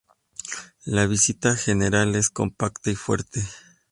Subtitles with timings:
[0.85, 3.43] La vista general es compacta y fuerte.